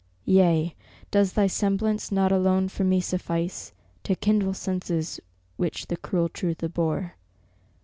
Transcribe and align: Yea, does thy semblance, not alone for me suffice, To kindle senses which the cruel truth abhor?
Yea, 0.25 0.73
does 1.11 1.33
thy 1.33 1.45
semblance, 1.45 2.11
not 2.11 2.31
alone 2.31 2.67
for 2.67 2.83
me 2.83 2.99
suffice, 2.99 3.71
To 4.01 4.15
kindle 4.15 4.55
senses 4.55 5.19
which 5.57 5.85
the 5.85 5.97
cruel 5.97 6.27
truth 6.27 6.63
abhor? 6.63 7.17